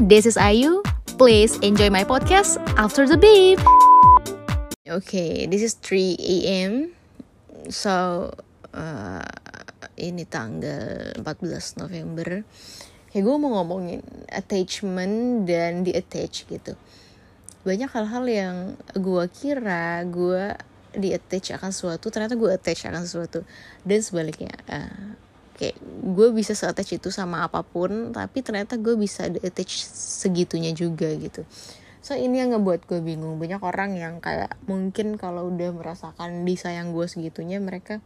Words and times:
this 0.00 0.24
is 0.24 0.40
Ayu. 0.40 0.80
Please 1.20 1.60
enjoy 1.60 1.90
my 1.92 2.04
podcast 2.04 2.56
after 2.80 3.04
the 3.04 3.20
beep. 3.20 3.60
Okay, 4.88 5.44
this 5.44 5.60
is 5.60 5.76
3 5.76 6.16
a.m. 6.16 6.72
So, 7.68 8.32
uh, 8.72 9.28
ini 10.00 10.24
tanggal 10.24 11.20
14 11.20 11.82
November. 11.84 12.40
Ya 13.12 13.20
gue 13.20 13.36
mau 13.36 13.60
ngomongin 13.60 14.00
attachment 14.32 15.44
dan 15.44 15.84
di 15.84 15.92
attach 15.92 16.48
gitu. 16.48 16.72
Banyak 17.62 17.92
hal-hal 17.92 18.24
yang 18.24 18.56
gue 18.96 19.24
kira 19.28 20.00
gue 20.08 20.56
di 20.96 21.12
attach 21.12 21.52
akan 21.52 21.68
sesuatu, 21.72 22.08
ternyata 22.08 22.36
gue 22.36 22.48
attach 22.48 22.88
akan 22.88 23.04
sesuatu. 23.04 23.44
Dan 23.84 24.00
sebaliknya, 24.00 24.56
uh, 24.72 25.20
kayak 25.62 25.78
gue 26.02 26.28
bisa 26.34 26.58
se-attach 26.58 26.98
itu 26.98 27.14
sama 27.14 27.46
apa 27.46 27.62
pun 27.62 28.10
tapi 28.10 28.42
ternyata 28.42 28.74
gue 28.82 28.98
bisa 28.98 29.30
attach 29.30 29.86
segitunya 29.94 30.74
juga 30.74 31.06
gitu. 31.14 31.46
So 32.02 32.18
ini 32.18 32.42
yang 32.42 32.50
ngebuat 32.50 32.90
gue 32.90 32.98
bingung. 32.98 33.38
Banyak 33.38 33.62
orang 33.62 33.94
yang 33.94 34.18
kayak 34.18 34.58
mungkin 34.66 35.14
kalau 35.14 35.54
udah 35.54 35.70
merasakan 35.70 36.42
disayang 36.42 36.90
gue 36.90 37.06
segitunya 37.06 37.62
mereka 37.62 38.02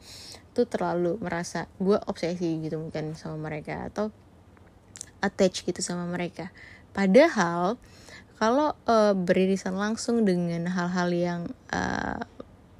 tuh 0.52 0.68
terlalu 0.68 1.16
merasa 1.24 1.64
gue 1.80 1.96
obsesi 2.04 2.60
gitu 2.60 2.76
mungkin 2.76 3.16
sama 3.16 3.48
mereka 3.48 3.88
atau 3.88 4.12
attach 5.24 5.64
gitu 5.64 5.80
sama 5.80 6.04
mereka. 6.04 6.52
Padahal 6.92 7.80
kalau 8.36 8.76
uh, 8.84 9.16
beririsan 9.16 9.80
langsung 9.80 10.28
dengan 10.28 10.68
hal-hal 10.68 11.08
yang 11.16 11.40
uh, 11.72 12.20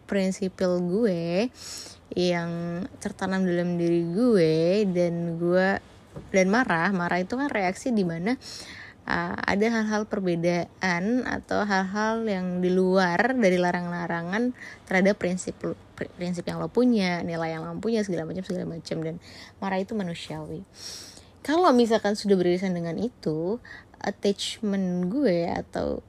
prinsipil 0.05 0.85
gue 0.85 1.49
yang 2.15 2.85
tertanam 3.03 3.43
dalam 3.43 3.75
diri 3.75 4.07
gue 4.07 4.87
dan 4.93 5.41
gue 5.41 5.69
dan 6.31 6.47
marah. 6.49 6.95
Marah 6.95 7.19
itu 7.19 7.35
kan 7.35 7.51
reaksi 7.51 7.91
di 7.91 8.07
mana 8.07 8.39
uh, 9.07 9.37
ada 9.43 9.67
hal-hal 9.67 10.07
perbedaan 10.07 11.27
atau 11.27 11.67
hal-hal 11.67 12.27
yang 12.27 12.61
di 12.63 12.71
luar 12.71 13.35
dari 13.35 13.59
larang-larangan 13.59 14.55
terhadap 14.87 15.19
prinsip 15.19 15.57
prinsip 15.97 16.45
yang 16.45 16.61
lo 16.61 16.69
punya 16.69 17.25
nilai 17.25 17.57
yang 17.57 17.65
lo 17.65 17.79
punya 17.81 18.05
segala 18.05 18.29
macam 18.29 18.45
segala 18.45 18.67
macam. 18.69 18.97
Dan 19.03 19.17
marah 19.59 19.81
itu 19.81 19.93
manusiawi. 19.97 20.63
Kalau 21.47 21.71
misalkan 21.71 22.19
sudah 22.19 22.35
beririsan 22.35 22.75
dengan 22.75 22.99
itu 22.99 23.63
attachment 24.03 25.09
gue 25.09 25.47
atau 25.47 26.03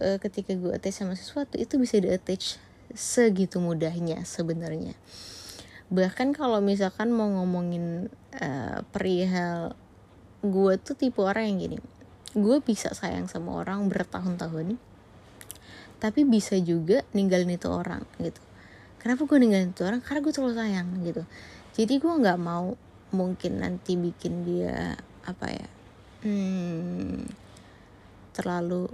uh, 0.00 0.18
ketika 0.18 0.56
gue 0.56 0.72
attach 0.72 1.04
sama 1.04 1.14
sesuatu 1.14 1.60
itu 1.60 1.76
bisa 1.76 2.00
di 2.00 2.08
attach 2.08 2.56
segitu 2.92 3.58
mudahnya 3.58 4.24
sebenarnya. 4.24 4.96
Bahkan 5.92 6.32
kalau 6.32 6.64
misalkan 6.64 7.12
mau 7.12 7.28
ngomongin 7.28 8.08
uh, 8.40 8.80
perihal 8.94 9.76
gue 10.40 10.74
tuh 10.80 10.96
tipe 10.96 11.20
orang 11.20 11.52
yang 11.52 11.58
gini. 11.60 11.78
Gue 12.32 12.64
bisa 12.64 12.96
sayang 12.96 13.28
sama 13.28 13.60
orang 13.60 13.88
bertahun-tahun 13.88 14.78
tapi 16.02 16.26
bisa 16.26 16.58
juga 16.58 17.06
ninggalin 17.14 17.54
itu 17.54 17.70
orang 17.70 18.02
gitu. 18.18 18.42
Kenapa 18.98 19.22
gue 19.22 19.38
ninggalin 19.38 19.70
itu 19.70 19.86
orang? 19.86 20.02
Karena 20.02 20.18
gue 20.18 20.32
terlalu 20.34 20.54
sayang 20.58 20.88
gitu. 21.06 21.22
Jadi 21.78 21.94
gue 22.02 22.10
nggak 22.10 22.40
mau 22.42 22.74
mungkin 23.12 23.60
nanti 23.60 23.94
bikin 23.94 24.42
dia 24.42 24.96
apa 25.22 25.46
ya 25.52 25.68
hmm, 26.24 27.28
terlalu 28.32 28.88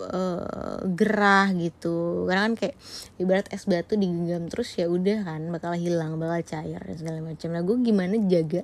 uh, 0.00 0.80
gerah 0.92 1.52
gitu. 1.56 2.28
Karena 2.28 2.52
kan 2.52 2.54
kayak 2.56 2.76
ibarat 3.18 3.46
es 3.50 3.64
batu 3.64 3.96
digenggam 3.96 4.48
terus 4.52 4.72
ya 4.76 4.88
udah 4.88 5.24
kan 5.26 5.42
bakal 5.52 5.72
hilang 5.76 6.16
bakal 6.20 6.40
cair 6.44 6.80
dan 6.80 6.96
segala 6.96 7.18
macam. 7.24 7.48
Nah 7.52 7.62
gue 7.64 7.76
gimana 7.80 8.14
jaga 8.28 8.62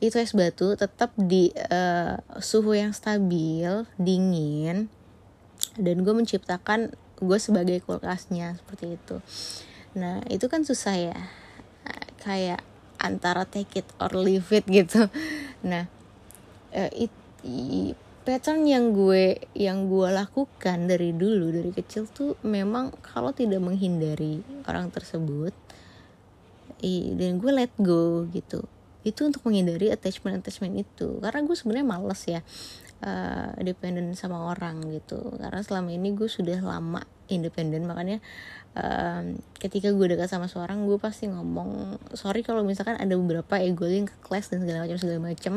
itu 0.00 0.16
es 0.16 0.32
batu 0.32 0.72
tetap 0.80 1.12
di 1.20 1.52
uh, 1.52 2.16
suhu 2.40 2.72
yang 2.72 2.96
stabil 2.96 3.84
dingin 4.00 4.88
dan 5.76 5.96
gue 6.00 6.14
menciptakan 6.16 6.96
gue 7.20 7.38
sebagai 7.38 7.84
kulkasnya 7.84 8.56
seperti 8.56 8.96
itu. 8.96 9.20
Nah 9.98 10.24
itu 10.32 10.48
kan 10.48 10.64
susah 10.64 10.96
ya. 10.96 11.18
Kayak 12.20 12.64
antara 13.00 13.48
take 13.48 13.84
it 13.84 13.88
or 14.00 14.12
leave 14.16 14.48
it 14.52 14.64
gitu. 14.68 15.08
Nah 15.60 15.84
uh, 16.72 16.90
it, 16.96 17.12
pattern 18.30 18.62
yang 18.62 18.94
gue 18.94 19.42
yang 19.58 19.90
gue 19.90 20.06
lakukan 20.06 20.86
dari 20.86 21.10
dulu 21.10 21.50
dari 21.50 21.74
kecil 21.74 22.06
tuh 22.06 22.38
memang 22.46 22.94
kalau 23.02 23.34
tidak 23.34 23.58
menghindari 23.58 24.38
orang 24.70 24.86
tersebut 24.86 25.50
dan 27.18 27.42
gue 27.42 27.50
let 27.50 27.74
go 27.82 28.22
gitu 28.30 28.62
itu 29.02 29.24
untuk 29.24 29.40
menghindari 29.48 29.88
attachment 29.88 30.44
attachment 30.44 30.76
itu. 30.76 31.20
Karena 31.24 31.40
gue 31.44 31.56
sebenarnya 31.56 31.86
males 31.88 32.20
ya 32.28 32.40
uh, 33.04 33.56
dependent 33.60 34.12
sama 34.16 34.52
orang 34.52 34.84
gitu. 34.92 35.36
Karena 35.40 35.60
selama 35.64 35.90
ini 35.92 36.12
gue 36.12 36.28
sudah 36.28 36.60
lama 36.60 37.00
independen 37.30 37.86
makanya 37.86 38.18
um, 38.74 39.38
ketika 39.62 39.94
gue 39.94 40.06
dekat 40.10 40.26
sama 40.26 40.50
seorang 40.50 40.82
gue 40.82 40.98
pasti 40.98 41.30
ngomong 41.30 41.94
sorry 42.18 42.42
kalau 42.42 42.66
misalkan 42.66 42.98
ada 42.98 43.14
beberapa 43.14 43.62
ego 43.62 43.86
yang 43.86 44.10
ke 44.10 44.16
kelas 44.26 44.50
dan 44.50 44.66
segala 44.66 44.82
macam 44.82 44.98
segala 44.98 45.20
macam 45.30 45.52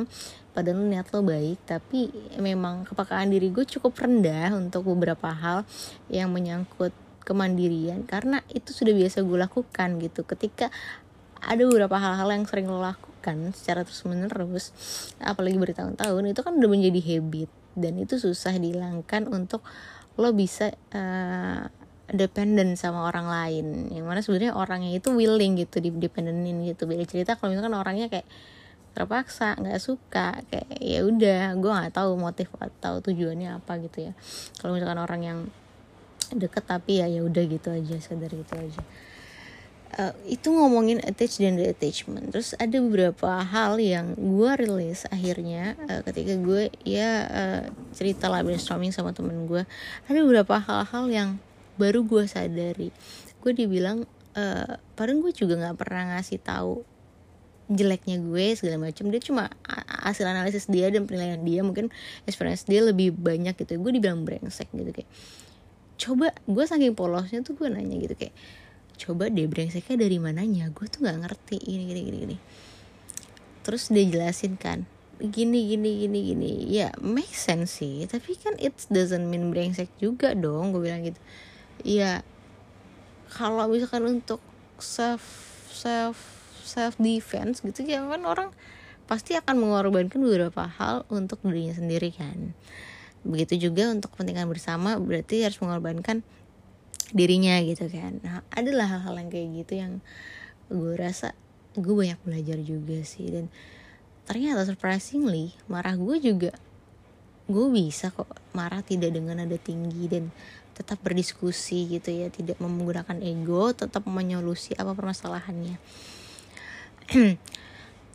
padahal 0.53 0.85
niat 0.85 1.07
lo 1.11 1.19
baik. 1.25 1.57
Tapi 1.67 1.99
memang 2.39 2.87
kepekaan 2.87 3.27
diri 3.33 3.49
gue 3.51 3.65
cukup 3.67 3.97
rendah 3.99 4.53
untuk 4.55 4.87
beberapa 4.87 5.33
hal 5.33 5.67
yang 6.07 6.31
menyangkut 6.31 6.93
kemandirian. 7.27 8.07
Karena 8.07 8.39
itu 8.51 8.71
sudah 8.71 8.93
biasa 8.95 9.23
gue 9.25 9.37
lakukan 9.39 9.89
gitu. 9.99 10.23
Ketika 10.23 10.71
ada 11.43 11.59
beberapa 11.67 11.99
hal-hal 11.99 12.29
yang 12.31 12.47
sering 12.47 12.71
lo 12.71 12.79
lakukan 12.79 13.12
secara 13.55 13.87
terus 13.87 14.03
menerus 14.03 14.75
apalagi 15.23 15.55
bertahun-tahun 15.55 16.23
itu 16.27 16.41
kan 16.43 16.53
udah 16.59 16.69
menjadi 16.69 16.99
habit. 16.99 17.49
Dan 17.73 17.97
itu 17.97 18.21
susah 18.21 18.53
dihilangkan 18.59 19.31
untuk 19.31 19.65
lo 20.19 20.29
bisa 20.35 20.69
uh, 20.93 21.65
dependent 22.11 22.77
sama 22.77 23.07
orang 23.07 23.25
lain. 23.25 23.89
Yang 23.89 24.05
mana 24.05 24.19
sebenarnya 24.21 24.53
orangnya 24.53 24.91
itu 24.93 25.09
willing 25.15 25.57
gitu 25.57 25.81
di 25.81 25.89
dependenin 25.89 26.61
gitu. 26.67 26.85
Beda 26.85 27.07
cerita 27.07 27.39
kalau 27.39 27.55
misalkan 27.55 27.73
orangnya 27.73 28.11
kayak 28.11 28.27
terpaksa 28.93 29.57
nggak 29.57 29.81
suka 29.81 30.37
kayak 30.53 30.69
ya 30.77 31.01
udah 31.01 31.57
gue 31.57 31.71
nggak 31.71 31.97
tahu 31.97 32.13
motif 32.13 32.53
atau 32.61 33.01
tujuannya 33.01 33.57
apa 33.57 33.81
gitu 33.81 34.11
ya. 34.11 34.13
Kalau 34.61 34.77
misalkan 34.77 35.01
orang 35.01 35.21
yang 35.25 35.39
deket 36.33 36.65
tapi 36.65 37.01
ya 37.01 37.07
ya 37.09 37.21
udah 37.21 37.43
gitu 37.45 37.69
aja 37.69 37.95
sadar 38.01 38.31
gitu 38.33 38.53
aja 38.57 38.81
uh, 39.99 40.13
itu 40.25 40.49
ngomongin 40.49 41.01
attach 41.03 41.37
dan 41.41 41.57
detachment 41.57 42.33
terus 42.33 42.53
ada 42.57 42.77
beberapa 42.81 43.41
hal 43.41 43.77
yang 43.81 44.17
gue 44.17 44.51
rilis 44.57 45.05
akhirnya 45.09 45.77
uh, 45.89 46.01
ketika 46.07 46.37
gue 46.39 46.73
ya 46.85 47.11
uh, 47.27 47.63
cerita 47.93 48.29
lah 48.29 48.41
brainstorming 48.41 48.91
sama 48.91 49.13
temen 49.13 49.45
gue 49.45 49.65
ada 50.09 50.19
beberapa 50.21 50.59
hal-hal 50.59 51.05
yang 51.09 51.29
baru 51.77 52.05
gue 52.05 52.23
sadari. 52.29 52.89
Gue 53.41 53.51
dibilang 53.53 54.05
uh, 54.37 54.73
padahal 54.93 55.19
gue 55.21 55.33
juga 55.33 55.57
nggak 55.59 55.77
pernah 55.77 56.17
ngasih 56.17 56.39
tahu 56.41 56.85
jeleknya 57.71 58.19
gue 58.19 58.59
segala 58.59 58.91
macam 58.91 59.07
dia 59.07 59.23
cuma 59.23 59.47
hasil 60.03 60.27
analisis 60.27 60.67
dia 60.69 60.91
dan 60.93 61.09
penilaian 61.09 61.41
dia. 61.41 61.61
Mungkin 61.65 61.89
experience 62.29 62.67
dia 62.67 62.83
lebih 62.85 63.15
banyak 63.15 63.57
gitu. 63.57 63.81
Gue 63.81 63.97
dibilang 63.97 64.21
brengsek 64.23 64.69
gitu 64.73 64.91
kayak 64.93 65.09
coba 65.93 66.33
gue 66.49 66.65
saking 66.65 66.97
polosnya 66.97 67.45
tuh 67.45 67.53
gue 67.53 67.69
nanya 67.69 67.95
gitu 68.01 68.17
kayak 68.17 68.33
coba 68.97 69.27
deh 69.27 69.49
brengseknya 69.49 70.05
dari 70.05 70.17
mananya 70.21 70.69
gue 70.69 70.85
tuh 70.87 71.03
nggak 71.03 71.17
ngerti 71.27 71.57
ini 71.65 71.83
gini 71.89 72.01
gini 72.05 72.17
gini. 72.27 72.37
Terus 73.63 73.89
dia 73.89 74.05
jelasin 74.05 74.55
kan 74.59 74.85
gini 75.19 75.69
gini 75.71 76.03
gini 76.03 76.19
gini. 76.33 76.51
Ya 76.67 76.91
make 76.99 77.31
sense 77.31 77.79
sih 77.79 78.05
tapi 78.09 78.35
kan 78.39 78.57
it 78.59 78.75
doesn't 78.89 79.27
mean 79.27 79.53
brengsek 79.53 79.89
juga 79.97 80.35
dong 80.35 80.75
gue 80.75 80.81
bilang 80.83 81.03
gitu. 81.05 81.19
Ya 81.83 82.21
kalau 83.33 83.65
misalkan 83.71 84.05
untuk 84.05 84.39
self 84.77 85.23
self 85.73 86.17
self 86.63 86.95
defense 87.01 87.59
gitu 87.65 87.83
ya 87.83 88.05
kan 88.05 88.23
orang 88.23 88.49
pasti 89.03 89.35
akan 89.35 89.59
mengorbankan 89.59 90.21
beberapa 90.23 90.63
hal 90.65 91.03
untuk 91.11 91.43
dirinya 91.43 91.75
sendiri 91.75 92.09
kan. 92.15 92.55
Begitu 93.23 93.69
juga 93.69 93.91
untuk 93.91 94.15
kepentingan 94.15 94.47
bersama 94.47 94.99
berarti 94.99 95.43
harus 95.43 95.59
mengorbankan 95.59 96.23
dirinya 97.13 97.61
gitu 97.61 97.87
kan. 97.87 98.19
Nah 98.25 98.41
adalah 98.49 98.89
hal-hal 98.89 99.15
yang 99.21 99.29
kayak 99.29 99.49
gitu 99.63 99.73
yang 99.79 99.93
gue 100.73 100.93
rasa 100.97 101.37
gue 101.77 101.93
banyak 101.93 102.19
belajar 102.25 102.57
juga 102.59 102.97
sih. 103.05 103.29
Dan 103.29 103.53
ternyata 104.25 104.65
surprisingly 104.65 105.53
marah 105.69 105.93
gue 105.93 106.17
juga 106.19 106.51
gue 107.45 107.67
bisa 107.69 108.09
kok 108.09 108.27
marah 108.55 108.81
tidak 108.81 109.13
dengan 109.13 109.43
nada 109.43 109.59
tinggi 109.61 110.09
dan 110.09 110.33
tetap 110.73 110.97
berdiskusi 111.05 111.85
gitu 111.85 112.09
ya 112.09 112.33
tidak 112.33 112.57
menggunakan 112.57 113.21
ego 113.21 113.69
tetap 113.77 114.09
menyolusi 114.09 114.73
apa 114.75 114.97
permasalahannya. 114.97 115.77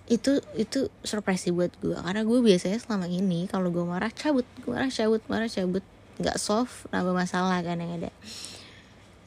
Itu 0.08 0.40
itu 0.56 0.88
surprise 1.04 1.52
buat 1.52 1.68
gue 1.84 1.92
karena 1.92 2.24
gue 2.24 2.40
biasanya 2.40 2.80
selama 2.80 3.12
ini 3.12 3.44
kalau 3.44 3.68
gue 3.68 3.84
marah 3.84 4.08
cabut 4.08 4.48
gue 4.64 4.72
marah 4.72 4.88
cabut 4.88 5.20
marah 5.28 5.52
cabut. 5.52 5.84
Nggak 6.16 6.40
solve 6.40 6.72
nambah 6.88 7.12
masalah 7.12 7.60
kan 7.60 7.76
yang 7.76 8.00
ada 8.00 8.10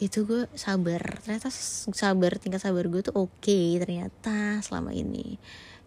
itu 0.01 0.25
gue 0.25 0.49
sabar. 0.57 1.21
Ternyata 1.21 1.53
sabar 1.93 2.41
tingkat 2.41 2.65
sabar 2.65 2.89
gue 2.89 3.01
tuh 3.05 3.13
oke 3.13 3.37
okay, 3.37 3.77
ternyata 3.77 4.59
selama 4.65 4.91
ini. 4.91 5.37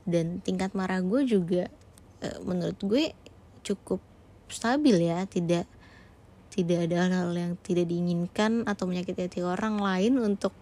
Dan 0.06 0.38
tingkat 0.38 0.72
marah 0.78 1.02
gue 1.02 1.26
juga 1.26 1.66
eh, 2.22 2.38
menurut 2.46 2.78
gue 2.78 3.10
cukup 3.66 3.98
stabil 4.46 5.10
ya. 5.10 5.26
Tidak 5.26 5.66
tidak 6.54 6.86
ada 6.86 7.10
hal-hal 7.10 7.34
yang 7.34 7.52
tidak 7.66 7.90
diinginkan 7.90 8.62
atau 8.70 8.86
menyakiti 8.86 9.26
hati 9.26 9.40
orang 9.42 9.82
lain 9.82 10.22
untuk 10.22 10.54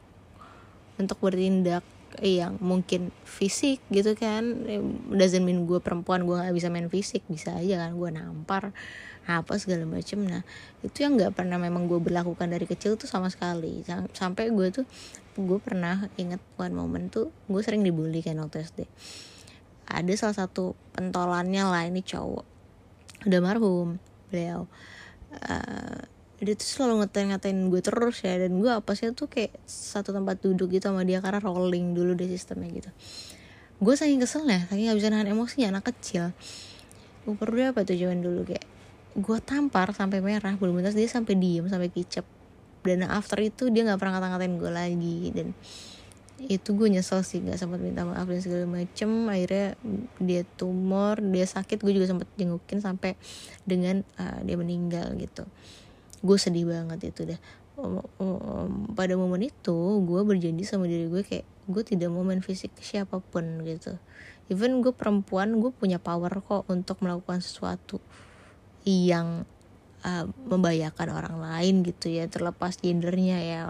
untuk 0.97 1.21
bertindak 1.21 1.85
yang 2.21 2.61
mungkin 2.61 3.15
fisik 3.25 3.81
gitu 3.89 4.13
kan. 4.13 4.69
Doesn't 5.09 5.47
mean 5.47 5.65
gue 5.65 5.81
perempuan 5.81 6.29
gue 6.29 6.37
nggak 6.37 6.53
bisa 6.53 6.69
main 6.69 6.93
fisik. 6.93 7.25
Bisa 7.31 7.57
aja 7.57 7.89
kan 7.89 7.97
gue 7.97 8.11
nampar 8.13 8.77
apa 9.25 9.55
segala 9.57 9.89
macem. 9.89 10.21
Nah 10.27 10.45
itu 10.85 11.07
yang 11.07 11.17
nggak 11.17 11.33
pernah 11.33 11.57
memang 11.57 11.89
gue 11.89 12.03
berlakukan 12.03 12.51
dari 12.51 12.69
kecil 12.69 13.01
tuh 13.01 13.09
sama 13.09 13.33
sekali. 13.33 13.81
Sampai 14.13 14.53
gue 14.53 14.69
tuh 14.69 14.85
gue 15.39 15.59
pernah 15.63 16.13
inget 16.21 16.45
one 16.61 16.77
moment 16.77 17.09
tuh 17.09 17.33
gue 17.49 17.63
sering 17.65 17.81
dibully 17.81 18.21
kan 18.21 18.37
waktu 18.37 18.69
SD 18.69 18.85
ada 19.93 20.13
salah 20.17 20.37
satu 20.47 20.73
pentolannya 20.97 21.65
lah 21.69 21.85
ini 21.85 22.01
cowok. 22.01 22.47
Udah 23.29 23.41
marhum 23.45 24.01
beliau. 24.33 24.65
Uh, 25.33 26.01
dia 26.43 26.59
tuh 26.59 26.67
selalu 26.67 27.07
ngatain-ngatain 27.07 27.55
gue 27.71 27.81
terus 27.81 28.27
ya. 28.27 28.35
Dan 28.35 28.59
gue 28.59 28.71
apa 28.75 28.99
sih 28.99 29.15
tuh 29.15 29.31
kayak 29.31 29.55
satu 29.63 30.11
tempat 30.11 30.43
duduk 30.43 30.75
gitu 30.75 30.91
sama 30.91 31.07
dia 31.07 31.23
karena 31.23 31.39
rolling 31.39 31.95
dulu 31.95 32.19
deh 32.19 32.27
sistemnya 32.27 32.69
gitu. 32.75 32.91
Gue 33.79 33.95
saking 33.95 34.19
kesel 34.19 34.43
ya 34.51 34.67
saking 34.67 34.91
gak 34.91 34.99
bisa 34.99 35.09
nahan 35.15 35.31
emosinya 35.31 35.79
anak 35.79 35.95
kecil. 35.95 36.35
Gue 37.23 37.39
perlu 37.39 37.71
apa 37.71 37.87
tuh 37.87 37.95
zaman 37.95 38.19
dulu 38.19 38.43
kayak 38.43 38.67
gue 39.15 39.39
tampar 39.45 39.95
sampai 39.95 40.19
merah 40.19 40.59
belum 40.59 40.83
bentar 40.83 40.91
dia 40.91 41.07
sampai 41.07 41.39
diem 41.39 41.71
sampai 41.71 41.95
kicep. 41.95 42.27
Dan 42.83 43.07
after 43.07 43.39
itu 43.39 43.71
dia 43.71 43.87
nggak 43.87 44.03
pernah 44.03 44.19
ngata-ngatain 44.19 44.55
gue 44.59 44.73
lagi. 44.75 45.19
Dan 45.31 45.55
itu 46.43 46.75
gue 46.75 46.91
nyesel 46.91 47.23
sih 47.23 47.39
nggak 47.39 47.55
sempat 47.55 47.79
minta 47.79 48.03
maaf 48.03 48.27
dan 48.27 48.43
segala 48.43 48.67
macem. 48.67 49.31
Akhirnya 49.31 49.79
dia 50.19 50.43
tumor 50.59 51.23
dia 51.23 51.47
sakit 51.47 51.79
gue 51.79 51.95
juga 51.95 52.11
sempat 52.11 52.27
jengukin 52.35 52.83
sampai 52.83 53.15
dengan 53.63 54.03
uh, 54.19 54.43
dia 54.43 54.59
meninggal 54.59 55.15
gitu 55.23 55.47
gue 56.23 56.39
sedih 56.39 56.71
banget 56.71 57.11
itu 57.11 57.27
deh. 57.27 57.41
Pada 58.95 59.15
momen 59.19 59.43
itu 59.43 59.79
gue 60.07 60.21
berjanji 60.23 60.63
sama 60.63 60.87
diri 60.87 61.11
gue 61.11 61.23
kayak 61.27 61.47
gue 61.67 61.83
tidak 61.83 62.11
mau 62.11 62.23
main 62.23 62.43
fisik 62.43 62.71
siapa 62.79 63.19
pun 63.19 63.63
gitu. 63.67 63.99
Even 64.51 64.83
gue 64.83 64.95
perempuan 64.95 65.59
gue 65.59 65.75
punya 65.75 65.99
power 65.99 66.31
kok 66.43 66.67
untuk 66.71 66.99
melakukan 67.03 67.43
sesuatu 67.43 68.03
yang 68.83 69.47
uh, 70.03 70.27
membahayakan 70.47 71.09
orang 71.11 71.37
lain 71.39 71.75
gitu 71.87 72.11
ya 72.11 72.27
terlepas 72.31 72.79
gendernya 72.79 73.39
ya. 73.43 73.61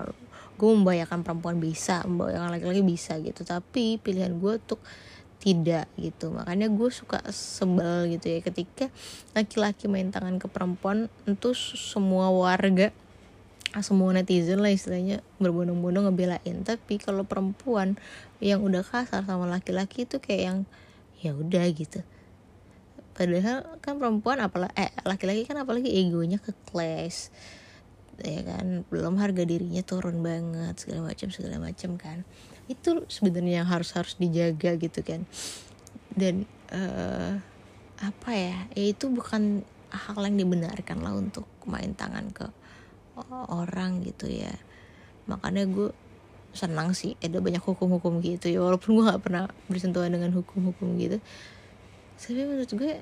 Gue 0.60 0.70
membahayakan 0.76 1.24
perempuan 1.24 1.56
bisa 1.60 2.04
membahayakan 2.04 2.52
laki-laki 2.52 2.82
bisa 2.84 3.16
gitu. 3.20 3.44
Tapi 3.44 3.96
pilihan 4.00 4.36
gue 4.36 4.52
untuk 4.60 4.80
tidak 5.42 5.90
gitu. 5.98 6.30
Makanya 6.30 6.70
gue 6.70 6.90
suka 6.94 7.18
sebel 7.34 8.14
gitu 8.14 8.30
ya 8.30 8.38
ketika 8.38 8.86
laki-laki 9.34 9.90
main 9.90 10.14
tangan 10.14 10.38
ke 10.38 10.46
perempuan 10.46 11.10
itu 11.26 11.50
semua 11.58 12.30
warga 12.30 12.94
semua 13.80 14.12
netizen 14.12 14.60
lah 14.60 14.68
istilahnya 14.68 15.24
berbondong-bondong 15.42 16.12
ngebelain. 16.12 16.56
Tapi 16.62 17.00
kalau 17.02 17.26
perempuan 17.26 17.96
yang 18.38 18.62
udah 18.62 18.84
kasar 18.84 19.24
sama 19.24 19.48
laki-laki 19.48 20.04
itu 20.04 20.20
kayak 20.20 20.42
yang 20.44 20.58
ya 21.24 21.32
udah 21.32 21.64
gitu. 21.72 22.04
Padahal 23.16 23.80
kan 23.80 23.96
perempuan 23.96 24.44
apalagi 24.44 24.76
eh 24.76 24.92
laki-laki 25.08 25.48
kan 25.48 25.56
apalagi 25.58 25.88
egonya 25.88 26.36
ke 26.36 26.52
kelas 26.68 27.32
ya 28.20 28.44
kan? 28.44 28.84
Belum 28.92 29.16
harga 29.16 29.42
dirinya 29.48 29.80
turun 29.80 30.20
banget 30.20 30.76
segala 30.76 31.08
macam 31.08 31.32
segala 31.32 31.56
macam 31.56 31.96
kan 31.96 32.28
itu 32.72 33.04
sebenarnya 33.12 33.62
yang 33.62 33.68
harus 33.68 33.92
harus 33.92 34.16
dijaga 34.16 34.80
gitu 34.80 35.00
kan. 35.04 35.28
Dan 36.12 36.48
uh, 36.72 37.36
apa 38.02 38.30
ya 38.34 38.66
ya 38.74 38.84
itu 38.90 39.06
bukan 39.12 39.62
hal 39.92 40.20
yang 40.24 40.36
dibenarkan 40.40 41.04
lah 41.04 41.14
untuk 41.14 41.46
main 41.68 41.92
tangan 41.92 42.32
ke 42.32 42.48
orang 43.52 44.00
gitu 44.02 44.26
ya. 44.26 44.52
Makanya 45.28 45.68
gue 45.68 45.92
senang 46.52 46.92
sih 46.92 47.16
ada 47.24 47.40
banyak 47.40 47.64
hukum-hukum 47.64 48.20
gitu 48.20 48.52
ya 48.52 48.60
walaupun 48.60 49.00
gue 49.00 49.04
nggak 49.08 49.22
pernah 49.24 49.44
bersentuhan 49.68 50.12
dengan 50.12 50.32
hukum-hukum 50.32 50.96
gitu. 51.00 51.20
Tapi 52.16 52.42
menurut 52.44 52.70
gue 52.70 52.92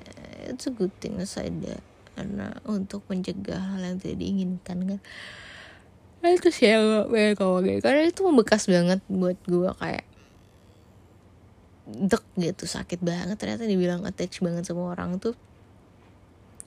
itu 0.49 0.67
good 0.75 0.93
thing 0.99 1.19
ada 1.19 1.75
karena 2.11 2.47
untuk 2.67 3.07
mencegah 3.07 3.59
hal 3.75 3.81
yang 3.81 3.97
tidak 3.97 4.17
diinginkan 4.19 4.77
kan 4.83 4.99
nah 6.21 6.29
itu 6.29 6.53
sih 6.53 6.69
yang 6.69 7.09
gue 7.09 7.33
kayak 7.33 7.81
karena 7.81 8.05
itu 8.05 8.21
membekas 8.21 8.69
banget 8.69 9.01
buat 9.09 9.37
gue 9.49 9.69
kayak 9.81 10.05
dek 11.91 12.23
gitu 12.39 12.63
sakit 12.69 13.03
banget. 13.03 13.35
Ternyata 13.35 13.67
dibilang 13.67 14.07
attach 14.07 14.39
banget 14.39 14.63
sama 14.63 14.95
orang 14.95 15.19
tuh. 15.19 15.35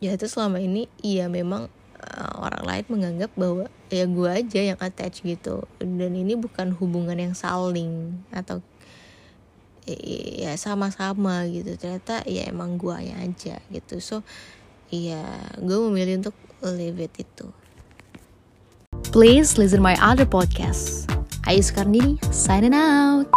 Ya 0.02 0.12
itu 0.12 0.28
selama 0.28 0.60
ini 0.60 0.90
iya 1.00 1.30
memang 1.32 1.72
uh, 1.96 2.32
orang 2.44 2.64
lain 2.66 2.86
menganggap 2.92 3.30
bahwa 3.38 3.70
ya 3.88 4.04
gue 4.04 4.30
aja 4.30 4.60
yang 4.74 4.78
attach 4.82 5.24
gitu. 5.24 5.64
Dan 5.80 6.12
ini 6.12 6.36
bukan 6.36 6.76
hubungan 6.76 7.16
yang 7.16 7.32
saling 7.32 8.20
atau 8.34 8.60
ya 9.88 10.52
sama-sama 10.60 11.48
gitu. 11.48 11.76
Ternyata 11.80 12.24
ya 12.28 12.48
emang 12.50 12.76
guanya 12.76 13.24
aja 13.24 13.60
gitu. 13.72 13.96
So 14.02 14.16
ya 14.92 15.24
gue 15.56 15.78
memilih 15.88 16.20
untuk 16.20 16.36
leave 16.64 17.00
it 17.00 17.14
itu 17.16 17.48
please 19.14 19.56
listen 19.56 19.80
my 19.80 19.94
other 20.02 20.26
podcast 20.26 21.06
Ayu 21.46 21.62
Skarnini 21.62 22.18
signing 22.34 22.74
out 22.74 23.30